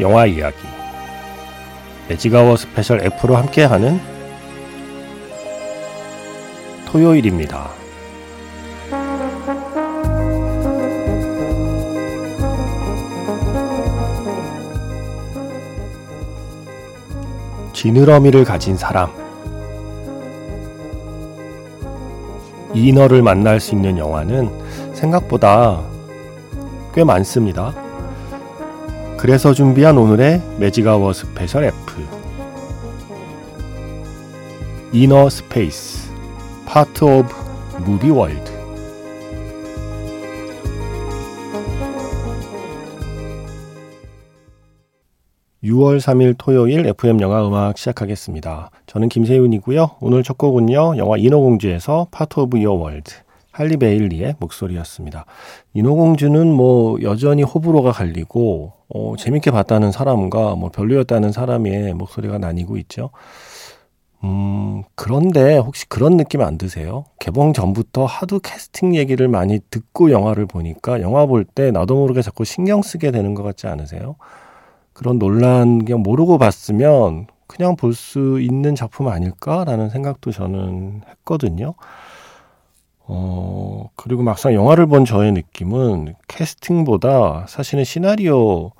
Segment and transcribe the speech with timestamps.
[0.00, 0.56] 영화 이야기
[2.08, 4.00] magic hour special F로 함께하는
[6.86, 7.70] 토요일입니다.
[17.72, 19.10] 지느러미를 가진 사람
[22.74, 24.50] 인어를 만날 수 있는 영화는
[24.94, 25.80] 생각보다
[26.94, 27.89] 꽤 많습니다.
[29.20, 31.76] 그래서 준비한 오늘의 매직아워 스페셜 F
[34.94, 36.10] 이너 스페이스
[36.64, 37.28] 파트 오브
[37.84, 38.50] 무비 월드
[45.62, 48.70] 6월 3일 토요일 FM 영화 음악 시작하겠습니다.
[48.86, 49.96] 저는 김세윤이고요.
[50.00, 50.96] 오늘 첫 곡은요.
[50.96, 53.12] 영화 인어공주에서 Part of Your World
[53.52, 55.24] 할리 베일리의 목소리였습니다.
[55.74, 63.10] 인어공주는 뭐 여전히 호불호가 갈리고 어, 재밌게 봤다는 사람과 뭐 별로였다는 사람의 목소리가 나뉘고 있죠.
[64.22, 67.04] 음, 그런데 혹시 그런 느낌 안 드세요?
[67.18, 72.44] 개봉 전부터 하도 캐스팅 얘기를 많이 듣고 영화를 보니까 영화 볼 때 나도 모르게 자꾸
[72.44, 74.16] 신경 쓰게 되는 것 같지 않으세요?
[74.92, 81.74] 그런 논란 그냥 모르고 봤으면 그냥 볼 수 있는 작품 아닐까라는 생각도 저는 했거든요.
[83.12, 88.70] 어, 그리고 막상 영화를 본 저의 느낌은 캐스팅보다 사실은 시나리오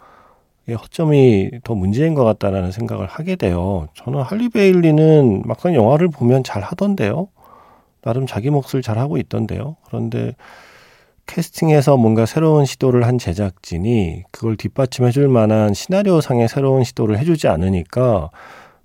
[0.69, 3.89] 허점이 더 문제인 것 같다라는 생각을 하게 돼요.
[3.95, 7.27] 저는 할리 베일리는 막상 영화를 보면 잘 하던데요.
[8.03, 9.77] 나름 자기 몫을 잘 하고 있던데요.
[9.87, 10.37] 그런데
[11.27, 17.49] 캐스팅에서 뭔가 새로운 시도를 한 제작진이 그걸 뒷받침해 줄 만한 시나리오 상의 새로운 시도를 해주지
[17.49, 18.31] 않으니까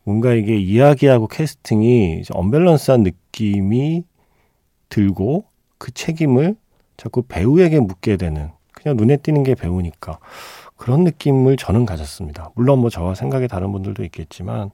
[0.04, 4.04] 뭔가 이게 이야기하고 캐스팅이 언밸런스한 느낌이
[4.96, 5.44] 들고
[5.78, 6.56] 그 책임을
[6.96, 10.20] 자꾸 배우에게 묻게 되는 그냥 눈에 띄는 게 배우니까
[10.78, 12.52] 그런 느낌을 저는 가졌습니다.
[12.56, 14.72] 물론 뭐 저와 생각이 다른 분들도 있겠지만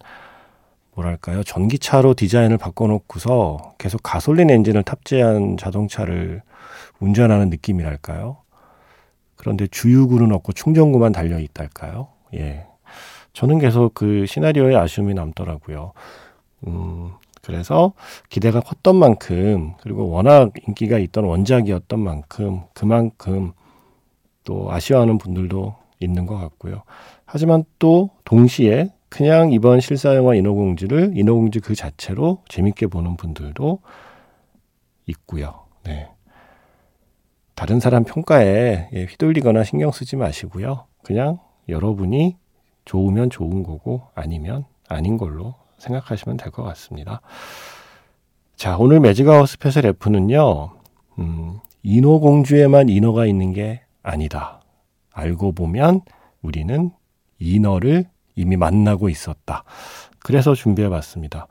[0.94, 6.44] 뭐랄까요 전기차로 디자인을 바꿔놓고서 계속 가솔린 엔진을 탑재한 자동차를
[7.00, 8.38] 운전하는 느낌이랄까요?
[9.36, 12.10] 그런데 주유구는 없고 충전구만 달려 있달까요?
[12.36, 12.68] 예.
[13.34, 15.94] 저는 계속 그 시나리오에 아쉬움이 남더라고요.
[16.68, 17.94] 음, 그래서
[18.30, 23.54] 기대가 컸던 만큼, 그리고 워낙 인기가 있던 원작이었던 만큼, 그만큼
[24.44, 26.84] 또 아쉬워하는 분들도 있는 것 같고요.
[27.26, 33.80] 하지만 또 동시에 그냥 이번 실사 영화 인어공주를 인어공주 그 자체로 재밌게 보는 분들도
[35.08, 35.66] 있고요.
[35.84, 36.10] 네.
[37.56, 40.86] 다른 사람 평가에 예, 휘둘리거나 신경 쓰지 마시고요.
[41.04, 42.38] 그냥 여러분이
[42.86, 47.22] 좋으면 좋은 거고 아니면 아닌 걸로 생각하시면 될 것 같습니다.
[48.56, 50.72] 자, 오늘 magic hour special F는요,
[51.20, 54.62] 음, 인어공주에만 인어가 있는 게 아니다.
[55.14, 56.02] 알고 보면
[56.42, 56.92] 우리는
[57.40, 58.06] 인어를
[58.36, 59.64] 이미 만나고 있었다.
[60.20, 61.48] 그래서 준비해 봤습니다.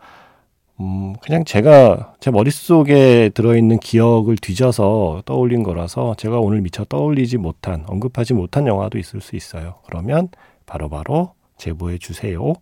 [0.78, 7.84] 음, 그냥 제가 제 머릿속에 들어있는 기억을 뒤져서 떠올린 거라서 제가 오늘 미처 떠올리지 못한,
[7.86, 9.74] 언급하지 못한 영화도 있을 수 있어요.
[9.84, 10.28] 그러면
[10.64, 12.54] 바로바로 바로 제보해 주세요.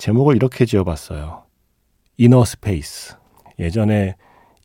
[0.00, 1.42] 제목을 이렇게 지어봤어요.
[2.16, 3.16] 인어 space.
[3.58, 4.16] 예전에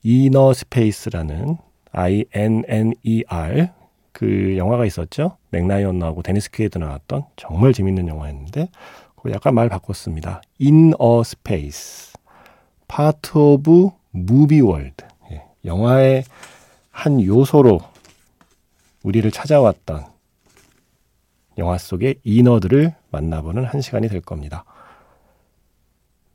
[0.02, 1.58] Innerspace라는
[1.92, 3.70] I-N-N-E-R
[4.14, 5.36] 그 영화가 있었죠.
[5.50, 8.70] 맥라이언 나오고 데니스 퀘이드 나왔던 정말 재밌는 영화였는데
[9.32, 10.42] 약간 말 바꿨습니다.
[11.26, 12.14] Space.
[12.88, 15.04] Part of Movie World.
[15.32, 16.24] 예, 영화의
[16.92, 17.82] 한 요소로
[19.04, 20.06] 우리를 찾아왔던
[21.58, 24.64] 영화 속의 인어들을 만나보는 한 시간이 될 겁니다.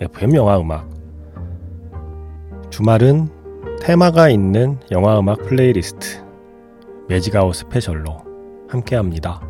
[0.00, 0.90] FM 영화 음악.
[2.68, 3.28] 주말은
[3.80, 6.20] 테마가 있는 영화 음악 playlist
[7.08, 8.24] magic hour special로
[8.68, 9.40] 함께 합니다.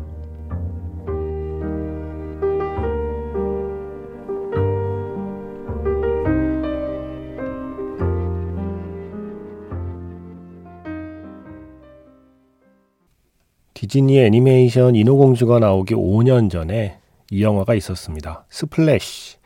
[13.73, 16.99] 디즈니 애니메이션 인어공주가 나오기 5년 전에
[17.31, 18.45] 이 영화가 있었습니다.
[18.49, 19.37] Splash.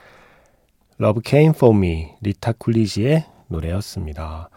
[1.01, 4.50] Love Came For Me, 리타 쿨리지의 노래였습니다.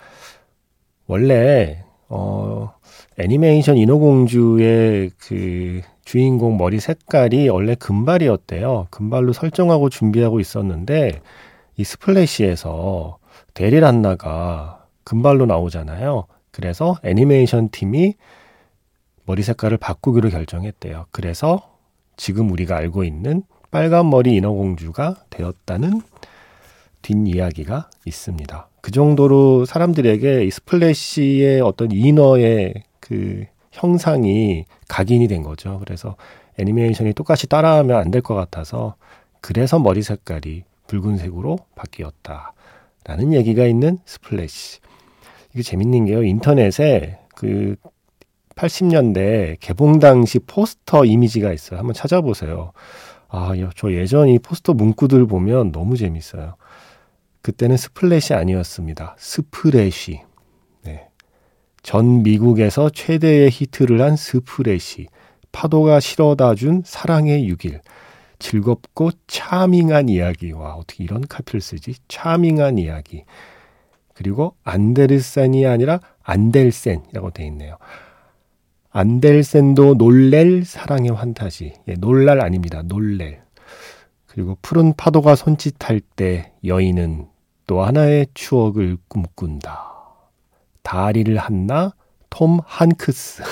[1.06, 2.72] 원래, 어,
[3.16, 8.88] 애니메이션 인어공주의 그 주인공 머리 색깔이 원래 금발이었대요.
[8.90, 11.20] 금발로 설정하고 준비하고 있었는데,
[11.76, 13.18] 이 Splash에서
[13.54, 16.26] 데릴 한나가 금발로 나오잖아요.
[16.50, 18.14] 그래서 애니메이션 팀이
[19.26, 21.06] 머리 색깔을 바꾸기로 결정했대요.
[21.12, 21.78] 그래서
[22.16, 26.02] 지금 우리가 알고 있는 빨간 머리 인어공주가 되었다는
[27.02, 28.68] 뒷이야기가 있습니다.
[28.80, 35.78] 그 정도로 사람들에게 이 Splash의 어떤 인어의 그 형상이 각인이 된 거죠.
[35.84, 36.16] 그래서
[36.58, 38.94] 애니메이션이 똑같이 따라하면 안 될 것 같아서
[39.40, 42.52] 그래서 머리 색깔이 붉은색으로 바뀌었다.
[43.04, 44.80] 라는 얘기가 있는 Splash.
[45.54, 46.22] 이게 재밌는 게요.
[46.22, 47.76] 인터넷에 그
[48.56, 51.78] 80년대 개봉 당시 포스터 이미지가 있어요.
[51.78, 52.72] 한번 찾아보세요.
[53.28, 56.54] 아, 저 예전 이 포스터 문구들 보면 너무 재밌어요.
[57.42, 59.16] 그때는 Splash 아니었습니다.
[59.18, 60.20] 스프레시.
[60.84, 61.08] 네.
[61.82, 65.08] 전 미국에서 최대의 히트를 한 스프레시.
[65.50, 67.80] 파도가 실어다 준 사랑의 6일.
[68.38, 70.52] 즐겁고 charming한 이야기.
[70.52, 71.94] 와, 어떻게 이런 카피를 쓰지?
[72.08, 73.24] charming한 이야기.
[74.14, 77.76] 그리고 안데르센이 아니라 안델센이라고 돼 있네요.
[78.90, 81.74] 안델센도 놀렐 사랑의 환타지.
[81.88, 82.82] 예, 놀랄 아닙니다.
[82.82, 83.40] 놀렐.
[84.26, 87.31] 그리고 푸른 파도가 손짓할 때 여인은
[87.72, 89.90] 또 하나의 추억을 꿈꾼다.
[90.82, 91.94] 다리를 한나
[92.28, 93.42] 톰 한크스.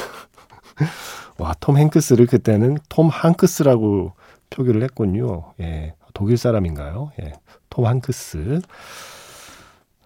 [1.40, 4.12] 와, 톰 행크스를 그때는 톰 한크스라고
[4.50, 5.54] 표기를 했군요.
[5.60, 5.94] 예.
[6.12, 7.12] 독일 사람인가요?
[7.22, 7.32] 예.
[7.70, 8.60] 톰 행크스.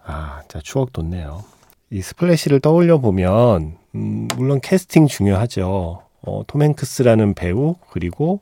[0.05, 1.43] 아, 자, 추억 돋네요.
[1.89, 6.03] 이 스플래시를 떠올려 보면, 음, 물론 캐스팅 중요하죠.
[6.21, 8.39] 어, 톰 행크스라는 배우, 그리고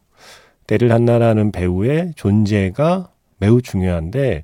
[0.67, 3.09] 대릴 한나라는 배우의 존재가
[3.39, 4.43] 매우 중요한데,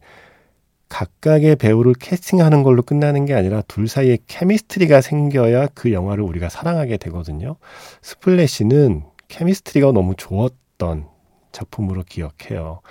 [0.90, 6.98] 각각의 배우를 캐스팅하는 걸로 끝나는 게 아니라 둘 사이에 chemistry가 생겨야 그 영화를 우리가 사랑하게
[6.98, 7.56] 되거든요.
[8.02, 11.08] 스플래시는 chemistry가 너무 좋았던
[11.52, 12.82] 작품으로 기억해요.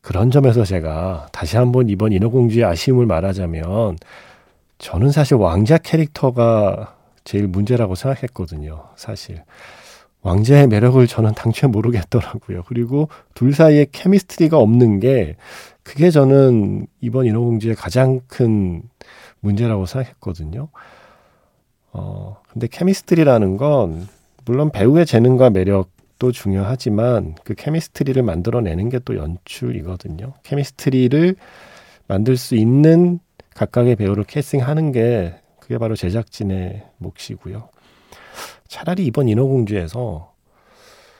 [0.00, 3.98] 그런 점에서 제가 다시 한번 이번 인어공주의 아쉬움을 말하자면
[4.78, 8.88] 저는 사실 왕자 캐릭터가 제일 문제라고 생각했거든요.
[8.96, 9.44] 사실.
[10.22, 12.62] 왕자의 매력을 저는 당초에 모르겠더라고요.
[12.66, 15.36] 그리고 둘 사이에 케미스트리가 없는 게
[15.82, 18.82] 그게 저는 이번 인어공주의 가장 큰
[19.40, 20.68] 문제라고 생각했거든요.
[21.92, 24.06] 어, 근데 케미스트리라는 건
[24.44, 30.34] 물론 배우의 재능과 매력도 중요하지만 그 케미스트리를 만들어내는 게 또 연출이거든요.
[30.44, 31.34] 케미스트리를
[32.06, 33.18] 만들 수 있는
[33.54, 37.68] 각각의 배우를 캐스팅하는 게 그게 바로 제작진의 몫이고요.
[38.68, 40.32] 차라리 이번 인어공주에서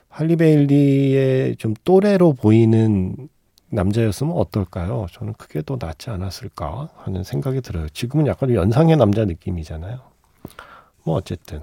[0.08, 3.16] 할리 베일리의 좀 또래로 보이는
[3.70, 5.06] 남자였으면 어떨까요?
[5.12, 7.88] 저는 그게 더 낫지 않았을까 하는 생각이 들어요.
[7.88, 9.98] 지금은 약간 연상의 남자 느낌이잖아요.
[11.04, 11.62] 뭐 어쨌든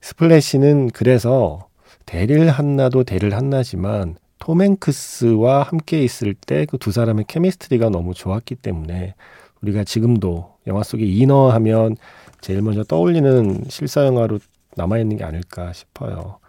[0.00, 1.66] 스플래시는 그래서
[2.06, 8.56] 대릴 한나도 대릴 한나지만 톰 행크스와 함께 있을 때 그 두 사람의 chemistry가 너무 좋았기
[8.56, 9.14] 때문에
[9.62, 11.96] 우리가 지금도 영화 속에 인어 하면
[12.42, 14.40] 제일 먼저 떠올리는 실사 영화로
[14.76, 16.40] 남아 있는 게 아닐까 싶어요.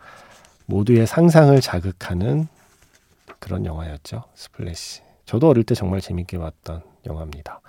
[0.66, 2.48] 모두의 상상을 자극하는
[3.38, 4.24] 그런 영화였죠.
[4.34, 5.02] 스플래시.
[5.26, 7.62] 저도 어릴 때 정말 재밌게 봤던 영화입니다.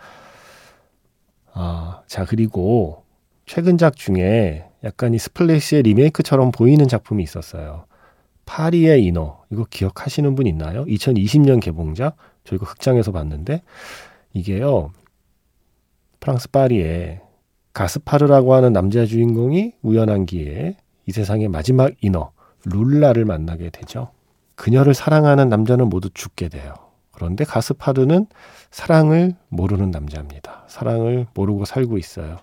[1.52, 3.04] 아, 자, 그리고
[3.44, 7.84] 최근작 중에 약간 이 스플래시의 리메이크처럼 보이는 작품이 있었어요.
[8.46, 9.44] 파리의 인어.
[9.50, 10.86] 이거 기억하시는 분 있나요?
[10.86, 12.16] 2020년 개봉작.
[12.44, 13.62] 저 이거 극장에서 봤는데,
[14.32, 14.92] 이게요,
[16.20, 17.20] 프랑스 파리에
[17.74, 20.76] 가스파르라고 하는 남자 주인공이 우연한 기회에
[21.06, 22.30] 이 세상의 마지막 인어
[22.64, 24.10] 룰라를 만나게 되죠.
[24.54, 26.72] 그녀를 사랑하는 남자는 모두 죽게 돼요.
[27.10, 28.26] 그런데 가스파르는
[28.70, 30.64] 사랑을 모르는 남자입니다.
[30.68, 32.38] 사랑을 모르고 살고 있어요.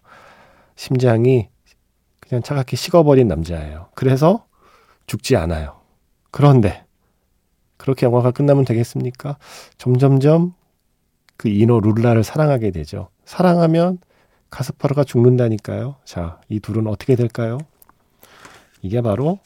[0.76, 1.50] 심장이
[2.20, 3.88] 그냥 차갑게 식어버린 남자예요.
[3.96, 4.46] 그래서
[5.08, 5.80] 죽지 않아요.
[6.30, 6.86] 그런데
[7.78, 9.38] 그렇게 영화가 끝나면 되겠습니까?
[9.78, 10.54] 점점점
[11.38, 13.10] 그 인어 룰라를 사랑하게 되죠.
[13.26, 13.98] 사랑하면
[14.51, 15.96] 카스파르가 죽는다니까요.
[16.05, 17.58] 자, 이 둘은 어떻게 될까요?
[18.81, 19.39] 이게 바로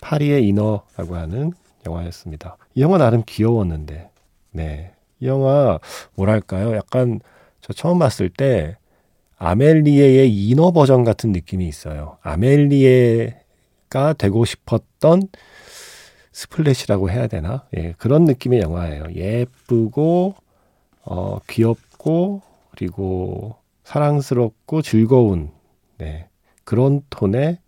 [0.00, 1.52] 파리의 인어라고 하는
[1.86, 2.56] 영화였습니다.
[2.74, 4.10] 이 영화 나름 귀여웠는데,
[4.52, 4.92] 네.
[5.20, 5.78] 이 영화,
[6.14, 6.74] 뭐랄까요?
[6.74, 7.20] 약간,
[7.60, 8.76] 저 처음 봤을 때,
[9.38, 12.16] 아멜리에의 인어 버전 같은 느낌이 있어요.
[12.22, 13.34] 아멜리에가
[14.16, 15.28] 되고 싶었던
[16.32, 17.66] 스플래시라고 해야 되나?
[17.76, 19.06] 예, 그런 느낌의 영화예요.
[19.14, 20.34] 예쁘고,
[21.02, 23.56] 어, 귀엽고, 그리고
[23.86, 25.50] 사랑스럽고 즐거운,
[25.98, 26.28] 네.
[26.64, 27.58] 그런 톤의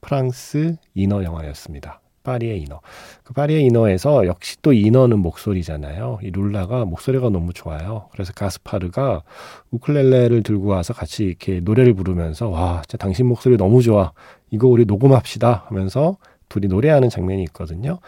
[0.00, 2.00] 프랑스 이너 영화였습니다.
[2.22, 2.80] 파리의 이너.
[3.22, 6.20] 그 파리의 이너에서 역시 또 이너는 목소리잖아요.
[6.22, 8.08] 이 룰라가 목소리가 너무 좋아요.
[8.12, 9.22] 그래서 가스파르가
[9.70, 14.12] 우클렐레를 들고 와서 같이 이렇게 노래를 부르면서 와, 진짜 당신 목소리 너무 좋아.
[14.50, 16.16] 이거 우리 녹음합시다 하면서
[16.48, 17.98] 둘이 노래하는 장면이 있거든요.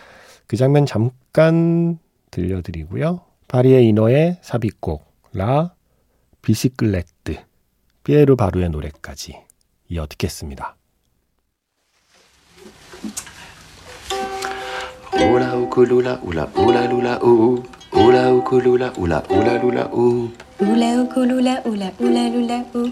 [0.46, 1.98] 그 장면 잠깐
[2.30, 3.20] 들려드리고요.
[3.48, 5.74] 파리의 이너의 삽입곡 라
[6.40, 7.49] 비시클레트
[8.09, 9.39] 피에르 바루의 노래까지
[9.89, 10.75] 이어 듣겠습니다.
[15.15, 17.63] Oula ukulula, oula oula lula ou.
[17.93, 20.29] Oula ukulula, oula oula lula ou.
[20.59, 22.91] Oula ukulula, oula oula lula ou.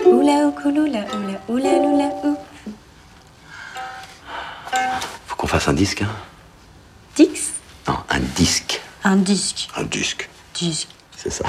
[0.00, 2.36] Oula ukulula, oula oula lula ou.
[5.26, 6.10] Faut qu'on fasse un disque, hein
[7.14, 7.52] Dix
[7.86, 8.80] Non, un disque.
[9.04, 9.68] Un disque.
[9.76, 10.28] Un disque.
[10.54, 10.88] Disque.
[11.16, 11.44] C'est ça.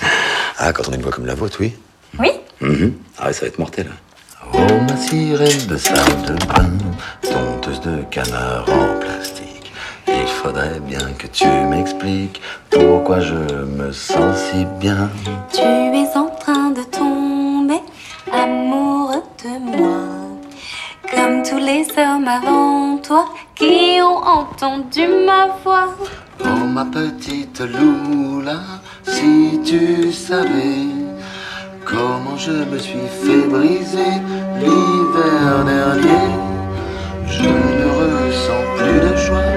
[0.57, 1.75] ah, quand on a une voix comme la vôtre, oui.
[2.17, 2.90] Oui mmh.
[3.18, 3.90] Ah, ça va être mortel.
[4.52, 4.58] Oh,
[4.88, 6.70] ma sirène de sable de bain,
[7.22, 9.72] tonteuse de canard en plastique.
[10.06, 15.10] Il faudrait bien que tu m'expliques pourquoi je me sens si bien.
[15.52, 17.80] Tu es en train de tomber
[18.32, 20.00] amoureux de moi.
[21.10, 25.94] Comme tous les hommes avant toi qui ont entendu ma voix.
[26.40, 28.60] Oh ma petite Loula,
[29.04, 31.03] si tu savais
[31.84, 34.14] comment je me suis fait briser
[34.58, 36.26] l'hiver dernier,
[37.26, 39.52] je ne ressens plus de joie.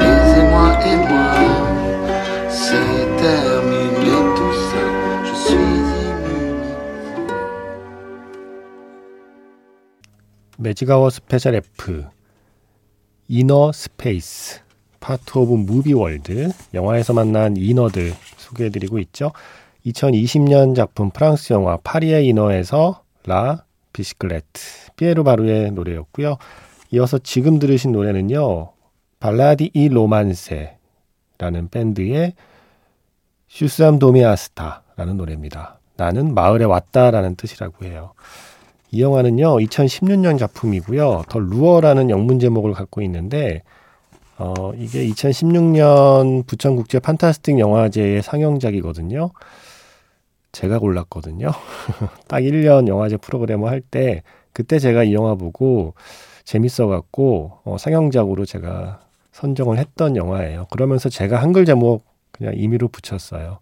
[0.00, 1.32] Les émois et moi,
[2.48, 4.82] c'est terminé tout ça,
[5.28, 5.74] je suis
[6.10, 6.74] immunisé.
[10.58, 12.04] 매직아워 스페셜 F
[13.28, 14.60] 인어 space
[15.00, 19.32] part of movie world 영화에서 만난 인어들 소개해드리고 있죠.
[19.86, 26.36] 2020년 작품 프랑스 영화 파리의 인어에서 La Bicyclette 피에르 바루의 노래였고요.
[26.92, 28.72] 이어서 지금 들으신 노래는요.
[29.20, 32.34] Ballady i Romanse라는 밴드의
[33.48, 35.78] 슈스암 도미아스타라는 노래입니다.
[35.96, 38.12] 나는 마을에 왔다라는 뜻이라고 해요.
[38.90, 41.24] 이 영화는요, 2016년 작품이고요.
[41.28, 43.62] 더 루어라는 영문 제목을 갖고 있는데,
[44.38, 49.30] 어, 이게 2016년 부천국제 판타스틱 영화제의 상영작이거든요.
[50.54, 51.50] 제가 골랐거든요.
[52.28, 55.94] 딱 1년 영화제 프로그램을 할 때, 그때 제가 이 영화 보고
[56.44, 59.00] 재밌어갖고, 어, 상영작으로 제가
[59.32, 60.66] 선정을 했던 영화예요.
[60.70, 63.58] 그러면서 제가 한글 제목 그냥 임의로 붙였어요.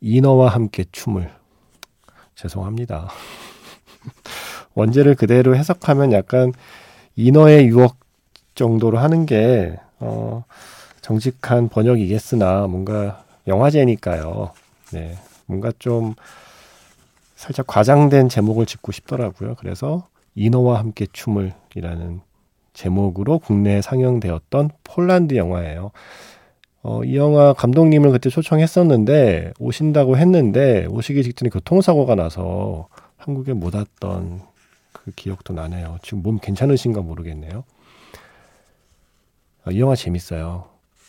[0.00, 1.28] 인어와 함께 춤을.
[2.36, 3.08] 죄송합니다.
[4.74, 6.52] 원제를 그대로 해석하면 약간
[7.16, 7.96] 인어의 유혹
[8.54, 10.44] 정도로 하는 게, 어,
[11.00, 14.52] 정직한 번역이겠으나 뭔가 영화제니까요.
[14.92, 15.16] 네.
[15.48, 16.14] 뭔가 좀
[17.34, 19.56] 살짝 과장된 제목을 짓고 싶더라고요.
[19.58, 22.20] 그래서 인어와 함께 춤을 이라는
[22.74, 25.90] 제목으로 국내에 상영되었던 폴란드 영화예요.
[26.82, 34.42] 어, 이 영화 감독님을 그때 초청했었는데 오신다고 했는데 오시기 직전에 교통사고가 나서 한국에 못 왔던
[34.92, 35.98] 그 기억도 나네요.
[36.02, 37.64] 지금 몸 괜찮으신가 모르겠네요.
[39.64, 40.66] 아, 이 영화 재밌어요.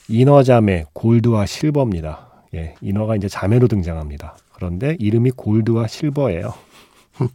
[0.07, 2.28] 인어 자매 골드와 실버입니다.
[2.55, 4.37] 예, 인어가 이제 자매로 등장합니다.
[4.53, 6.53] 그런데 이름이 골드와 실버예요.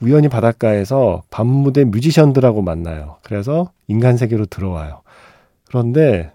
[0.00, 3.16] 우연히 바닷가에서 밤무대 뮤지션들하고 만나요.
[3.22, 5.02] 그래서 인간 세계로 들어와요.
[5.66, 6.32] 그런데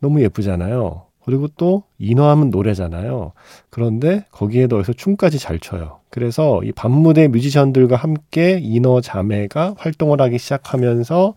[0.00, 1.06] 너무 예쁘잖아요.
[1.24, 3.32] 그리고 또 인어하면 노래잖아요.
[3.70, 6.00] 그런데 거기에 더해서 춤까지 잘 춰요.
[6.10, 11.34] 그래서 이 밤무대 뮤지션들과 함께 인어 자매가 활동을 하기 시작하면서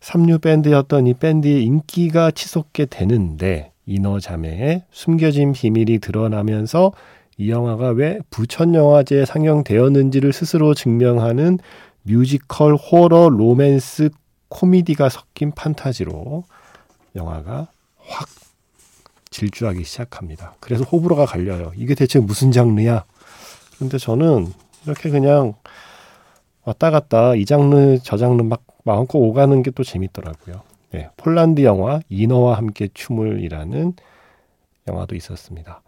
[0.00, 6.92] 삼류 밴드였던 이 밴드의 인기가 치솟게 되는데 인어 자매의 숨겨진 비밀이 드러나면서
[7.36, 11.58] 이 영화가 왜 부천 영화제에 상영되었는지를 스스로 증명하는
[12.02, 14.10] 뮤지컬 호러 로맨스
[14.48, 16.44] 코미디가 섞인 판타지로
[17.16, 18.28] 영화가 확
[19.30, 20.54] 질주하기 시작합니다.
[20.60, 21.72] 그래서 호불호가 갈려요.
[21.76, 23.04] 이게 대체 무슨 장르야?
[23.74, 24.52] 그런데 저는
[24.84, 25.54] 이렇게 그냥
[26.62, 30.62] 왔다 갔다 이 장르 저 장르 막 마음껏 오가는 게 또 재밌더라고요.
[30.94, 33.94] 네, 폴란드 영화 인어와 함께 춤을이라는
[34.86, 35.82] 영화도 있었습니다.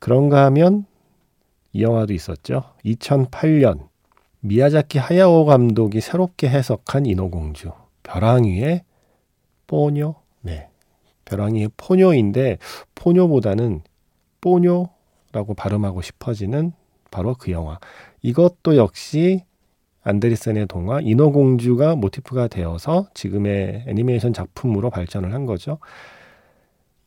[0.00, 0.84] 그런가 하면
[1.72, 2.64] 이 영화도 있었죠.
[2.84, 3.86] 2008년
[4.40, 7.70] 미야자키 하야오 감독이 새롭게 해석한 인어공주
[8.02, 8.82] 벼랑위의
[9.68, 10.68] 포뇨 네
[11.24, 12.58] 벼랑위의 포뇨인데
[12.96, 13.82] 포뇨보다는
[14.40, 16.72] 포뇨라고 발음하고 싶어지는
[17.12, 17.78] 바로 그 영화
[18.22, 19.44] 이것도 역시
[20.04, 25.78] 안데리센의 동화 인어공주가 모티프가 되어서 지금의 애니메이션 작품으로 발전을 한 거죠.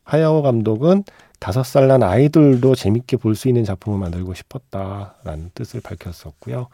[0.04, 1.04] 하야오 감독은
[1.38, 6.68] 다섯 살 난 아이들도 재밌게 볼 수 있는 작품을 만들고 싶었다라는 뜻을 밝혔었고요.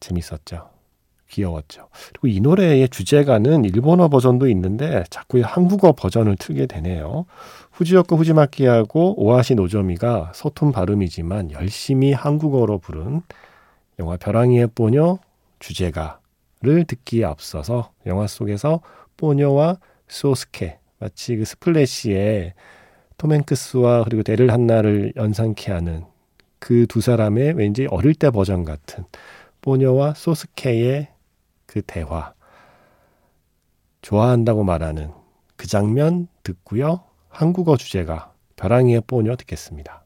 [0.00, 0.70] 재밌었죠.
[1.30, 1.88] 귀여웠죠.
[2.12, 7.26] 그리고 이 노래의 주제가는 일본어 버전도 있는데 자꾸 한국어 버전을 틀게 되네요.
[7.72, 13.22] 후지오카 후지마키하고 오아시 노조미가 서툰 발음이지만 열심히 한국어로 부른
[13.98, 15.18] 영화 벼랑이의 뽀녀
[15.58, 18.80] 주제가를 듣기에 앞서서 영화 속에서
[19.16, 22.54] 뽀녀와 소스케 마치 그 스플래시의
[23.16, 26.04] 톰 행크스와 그리고 데를 한나를 연상케 하는
[26.58, 29.04] 그 두 사람의 왠지 어릴 때 버전 같은
[29.60, 31.08] 뽀녀와 소스케의
[31.66, 32.32] 그 대화
[34.00, 35.10] 좋아한다고 말하는
[35.56, 37.04] 그 장면 듣고요.
[37.28, 40.03] 한국어 주제가 벼랑이의 뽀녀 듣겠습니다.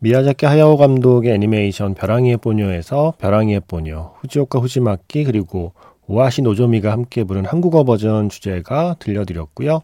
[0.00, 5.72] 미야자키 하야오 감독의 애니메이션 벼랑 위의 포뇨에서 벼랑 위의 포뇨, 후지오카 후지마키 그리고
[6.06, 9.80] 오하시 노조미가 함께 부른 한국어 버전 주제가 들려드렸고요.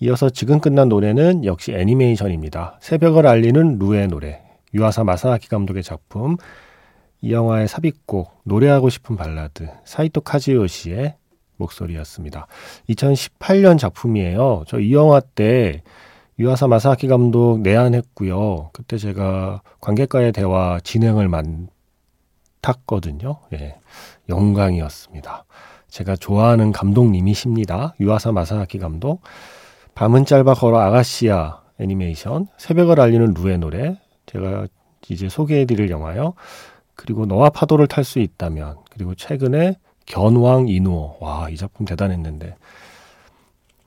[0.00, 2.78] 이어서 지금 끝난 노래는 역시 애니메이션입니다.
[2.80, 4.42] 새벽을 알리는 루의 노래,
[4.74, 6.36] 유아사 마사아키 감독의 작품,
[7.20, 11.14] 이 영화의 삽입곡, 노래하고 싶은 발라드, 사이토 카즈요시의
[11.56, 12.48] 목소리였습니다.
[12.88, 14.64] 2018년 작품이에요.
[14.66, 15.82] 저 이 영화 때
[16.42, 18.70] 유아사 마사키 감독 내한했고요.
[18.72, 21.28] 그때 제가 관객과의 대화 진행을
[22.60, 23.38] 맡았거든요.
[23.52, 23.76] 예.
[24.28, 25.44] 영광이었습니다.
[25.86, 27.94] 제가 좋아하는 감독님이십니다.
[28.00, 29.22] 유아사 마사키 감독.
[29.94, 34.66] 밤은 짧아 걸어 아가씨야 애니메이션, 새벽을 알리는 루의 노래, 제가
[35.08, 36.34] 이제 소개해드릴 영화요.
[36.96, 39.76] 그리고 너와 파도를 탈 수 있다면, 그리고 최근에
[40.06, 42.56] 견왕 이누 와, 이 작품 대단했는데,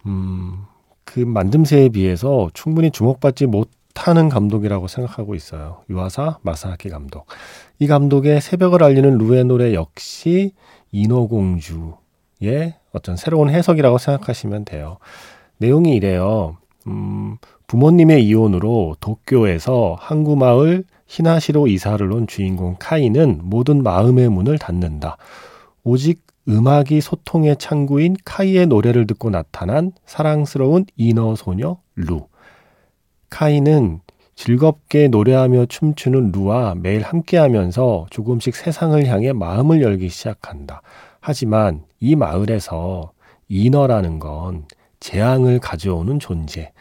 [0.06, 0.66] 음,
[1.06, 5.84] 그 만듦새에 비해서 충분히 주목받지 못하는 감독이라고 생각하고 있어요.
[5.90, 7.28] 유아사 마사하키 감독.
[7.80, 10.52] 이 감독의 새벽을 알리는 루의 노래 역시
[10.92, 11.96] 인어공주의
[12.92, 14.98] 어떤 새로운 해석이라고 생각하시면 돼요.
[15.58, 16.58] 내용이 이래요.
[16.88, 17.38] 음,
[17.68, 25.18] 부모님의 이혼으로 도쿄에서 항구마을 히나시로 이사를 온 주인공 카이는 모든 마음의 문을 닫는다.
[25.84, 32.28] 오직 음악이 소통의 창구인 카이의 노래를 듣고 나타난 사랑스러운 이너 소녀 루.
[33.30, 34.02] 카이는
[34.36, 40.82] 즐겁게 노래하며 춤추는 루와 매일 함께 하면서 조금씩 세상을 향해 마음을 열기 시작한다.
[41.20, 43.12] 하지만 이 마을에서
[43.48, 44.66] 이너라는 건
[45.00, 46.74] 재앙을 가져오는 존재.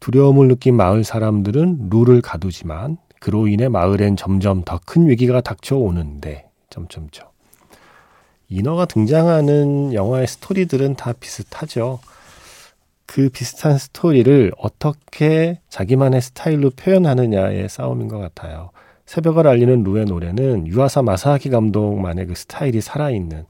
[0.00, 7.33] 두려움을 느낀 마을 사람들은 루를 가두지만 그로 인해 마을엔 점점 더 큰 위기가 닥쳐오는데 점점점.
[8.48, 12.00] 인어가 등장하는 영화의 스토리들은 다 비슷하죠.
[13.06, 18.70] 그 비슷한 스토리를 어떻게 자기만의 스타일로 표현하느냐의 싸움인 것 같아요.
[19.06, 23.46] 새벽을 알리는 루의 노래는 유아사 마사아키 감독만의 그 스타일이 살아있는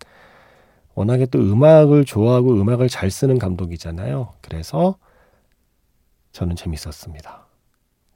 [0.95, 4.33] 워낙에 또 음악을 좋아하고 음악을 잘 쓰는 감독이잖아요.
[4.41, 4.97] 그래서
[6.33, 7.44] 저는 재밌었습니다.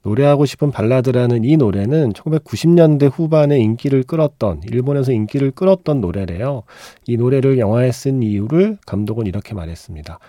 [0.03, 6.63] 노래하고 싶은 발라드라는 이 노래는 1990년대 후반에 인기를 끌었던 일본에서 인기를 끌었던 노래래요.
[7.05, 10.19] 이 노래를 영화에 쓴 이유를 감독은 이렇게 말했습니다.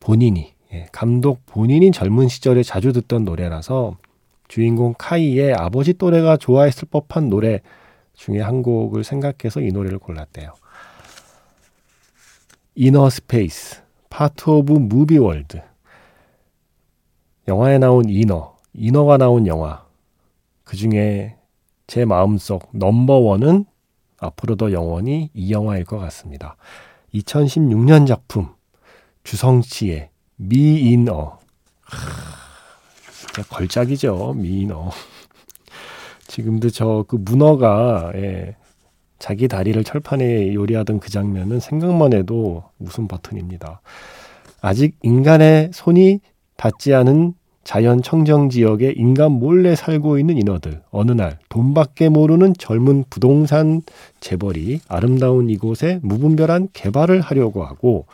[0.00, 3.96] 본인이 예, 감독 본인이 젊은 시절에 자주 듣던 노래라서
[4.48, 7.60] 주인공 카이의 아버지 또래가 좋아했을 법한 노래
[8.14, 10.52] 중에 한 곡을 생각해서 이 노래를 골랐대요.
[12.74, 15.60] 인어 space part of movie world
[17.46, 19.84] 영화에 나온 인어 인어가 나온 영화.
[20.64, 21.36] 그 중에
[21.86, 23.66] 제 마음속 넘버원은
[24.18, 26.56] 앞으로도 영원히 이 영화일 것 같습니다.
[27.14, 28.48] 2016년 작품
[29.22, 31.38] 주성치의 미인어.
[33.12, 34.34] 진짜 걸작이죠.
[34.36, 34.90] 미인어.
[36.26, 38.56] 지금도 저 그 문어가 예,
[39.18, 43.80] 자기 다리를 철판에 요리하던 그 장면은 생각만 해도 웃음 버튼입니다.
[44.60, 46.20] 아직 인간의 손이
[46.56, 47.34] 닿지 않은
[47.64, 50.82] 자연 청정 지역에 인간 몰래 살고 있는 인어들.
[50.90, 53.80] 어느 날 돈밖에 모르는 젊은 부동산
[54.20, 58.06] 재벌이 아름다운 이곳에 무분별한 개발을 하려고 하고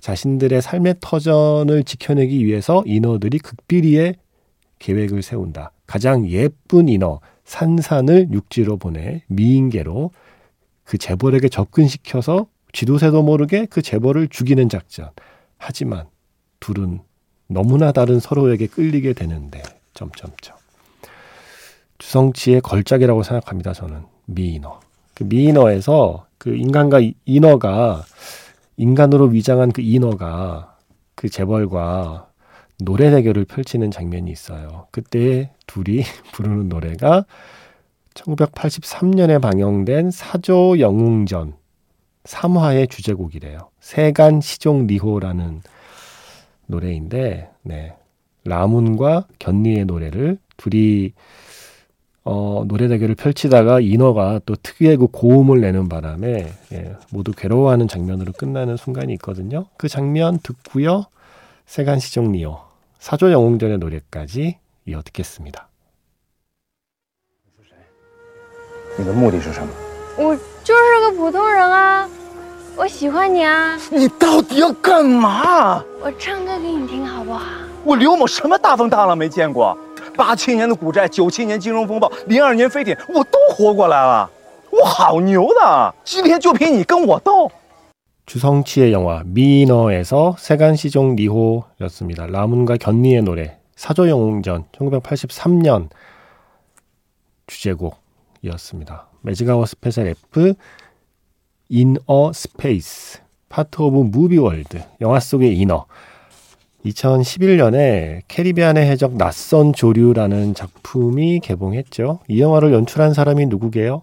[0.00, 4.14] 자신들의 삶의 터전을 지켜내기 위해서 인어들이 극비리의
[4.78, 5.72] 계획을 세운다.
[5.86, 10.10] 가장 예쁜 인어 산산을 육지로 보내 미인계로
[10.84, 15.08] 그 재벌에게 접근시켜서 지도새도 모르게 그 재벌을 죽이는 작전.
[15.56, 16.06] 하지만
[16.60, 17.00] 둘은
[17.48, 19.62] 너무나 다른 서로에게 끌리게 되는데
[19.94, 20.54] 점점점
[21.98, 23.72] 주성치의 걸작이라고 생각합니다.
[23.72, 24.80] 저는 미인어.
[25.14, 28.04] 그 미인어에서 그 인간과 인어가
[28.76, 30.76] 인간으로 위장한 그 인어가
[31.16, 32.28] 그 재벌과
[32.80, 34.86] 노래 대결을 펼치는 장면이 있어요.
[34.92, 37.24] 그때 둘이 부르는 노래가
[38.14, 41.54] 1983년에 방영된 사조 영웅전
[42.24, 43.70] 3화의 주제곡이래요.
[43.80, 45.62] 세간 시종 리호라는
[46.67, 47.95] 노래인데, 네.
[48.45, 51.13] 라문과 견니의 노래를 둘이
[52.25, 58.31] 어, 노래 대결을 펼치다가 인어가 또 특유의 그 고음을 내는 바람에 예, 모두 괴로워하는 장면으로
[58.31, 59.65] 끝나는 순간이 있거든요.
[59.77, 61.05] 그 장면 듣고요.
[61.65, 62.57] 세간 시종 리호
[62.99, 65.69] 사조 영웅전의 노래까지 이어 듣겠습니다.
[68.95, 69.73] 你的目的是什么？
[70.17, 72.07] 我就是个普通人啊！
[72.77, 73.77] 我喜欢你啊！
[73.91, 75.83] 你到底要干嘛？
[76.01, 77.45] 我唱歌给你听好不好？
[77.83, 79.77] 我刘某什么大风大浪没见过？
[80.17, 84.29] 八七年的股债，九七年金融风暴，零二年非典，我都活过来了，
[84.71, 85.93] 我好牛的！
[86.03, 87.49] 今天就凭你跟我斗？
[88.25, 92.27] 주성치의 영화 미너에서 세간시종 리호였습니다.
[92.27, 95.89] 라문과 견니의 노래 사조영웅전 1983년
[97.47, 99.07] 주제곡이었습니다.
[99.21, 100.53] 매직아워 스페셜 F
[101.70, 105.84] 인어 space part of movie world 영화 속의 인어
[106.86, 112.20] 2011년에 캐리비안의 해적 낯선 조류라는 작품이 개봉했죠.
[112.28, 114.02] 이 영화를 연출한 사람이 누구게요?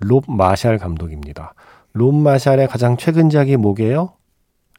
[0.00, 1.54] 롭 마샬 감독입니다.
[1.92, 4.14] 롭 마샬의 가장 최근작이 뭐게요?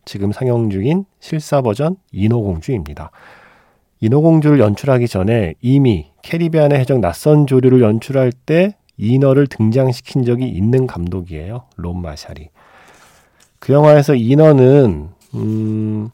[0.03, 3.11] 지금 상영 중인 실사 버전 인어공주입니다.
[4.01, 11.63] 인어공주를 연출하기 전에 이미 캐리비안의 해적 낯선 조류를 연출할 때 인어를 등장시킨 적이 있는 감독이에요.
[11.75, 12.49] 롭 마샬이.
[13.59, 16.09] 그 영화에서 인어는 음,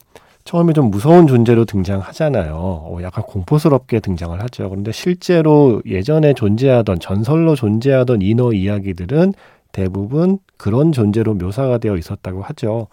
[0.46, 2.56] 처음에 좀 무서운 존재로 등장하잖아요.
[2.56, 4.70] 어, 약간 공포스럽게 등장을 하죠.
[4.70, 9.34] 그런데 실제로 예전에 존재하던 전설로 존재하던 인어 이야기들은
[9.74, 12.88] 대부분 그런 존재로 묘사가 되어 있었다고 하죠.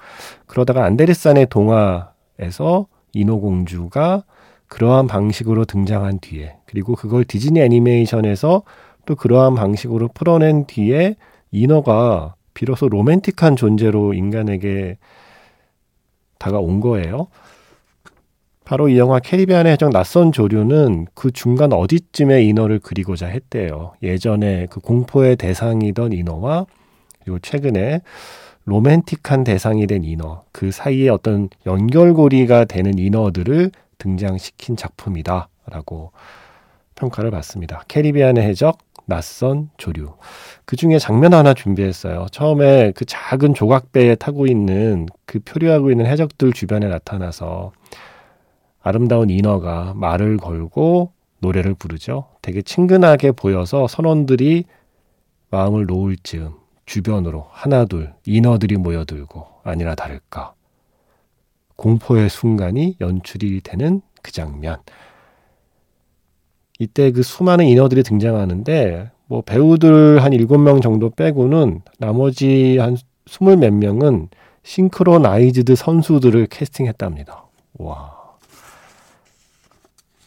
[0.47, 4.25] 그러다가 안데르산의 동화에서 인어 공주가
[4.67, 8.63] 그러한 방식으로 등장한 뒤에 그리고 그걸 디즈니 애니메이션에서
[9.07, 11.17] 또 그러한 방식으로 풀어낸 뒤에
[11.51, 14.99] 인어가 비로소 로맨틱한 존재로 인간에게
[16.39, 17.29] 다가온 거예요.
[18.65, 23.93] 바로 이 영화 캐리비안의 해적 낯선 조류는 그 중간 어디쯤에 인어를 그리고자 했대요.
[24.03, 26.67] 예전에 그 공포의 대상이던 인어와
[27.23, 28.01] 그리고 최근에
[28.65, 36.13] 로맨틱한 대상이 된 인어, 그 사이에 어떤 연결고리가 되는 인어들을 등장시킨 작품이다라고
[36.95, 37.83] 평가를 받습니다.
[37.89, 40.15] 캐리비안의 해적 낯선 조류.
[40.65, 42.27] 그 중에 장면 하나 준비했어요.
[42.31, 47.73] 처음에 그 작은 조각배에 타고 있는 그 표류하고 있는 해적들 주변에 나타나서
[48.83, 52.29] 아름다운 인어가 말을 걸고 노래를 부르죠.
[52.43, 54.65] 되게 친근하게 보여서 선원들이
[55.51, 56.53] 마음을 놓을 즈음
[56.87, 60.55] 주변으로 하나둘 인어들이 모여들고 아니나 다를까
[61.77, 64.79] 공포의 순간이 연출이 되는 그 장면.
[66.79, 73.57] 이때 그 수많은 인어들이 등장하는데 뭐 배우들 한 일곱 명 정도 빼고는 나머지 한 스물
[73.57, 74.29] 몇 명은
[74.65, 77.45] 싱크로나이즈드 선수들을 캐스팅했답니다.
[77.79, 78.15] 와.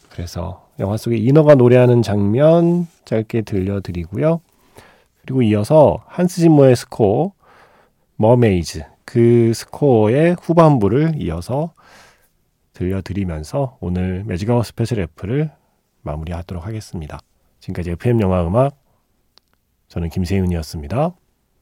[0.09, 4.41] 그래서 영화 속에 인어가 노래하는 장면 짧게 들려드리고요.
[5.21, 7.33] 그리고 이어서 한스 짐머의 스코어
[8.15, 11.73] Mermaids 그 스코어의 후반부를 이어서
[12.73, 15.51] 들려드리면서 오늘 매직아워 스페셜 F를
[16.07, 17.19] 마무리하도록 하겠습니다.
[17.59, 18.75] 지금까지 FM 영화 음악
[19.89, 21.15] 저는 김세윤이었습니다.